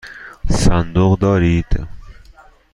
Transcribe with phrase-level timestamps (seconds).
[0.49, 1.87] صندوق دارید؟